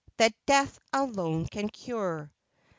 That 0.17 0.33
death 0.47 0.79
alone 0.91 1.45
can 1.45 1.69
cure.' 1.69 2.31